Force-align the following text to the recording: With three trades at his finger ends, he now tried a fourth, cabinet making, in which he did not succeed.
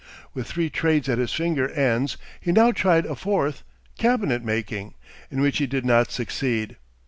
With 0.33 0.47
three 0.47 0.71
trades 0.71 1.07
at 1.09 1.19
his 1.19 1.31
finger 1.31 1.69
ends, 1.69 2.17
he 2.39 2.51
now 2.51 2.71
tried 2.71 3.05
a 3.05 3.13
fourth, 3.15 3.61
cabinet 3.99 4.43
making, 4.43 4.95
in 5.29 5.41
which 5.41 5.59
he 5.59 5.67
did 5.67 5.85
not 5.85 6.09
succeed. 6.11 6.75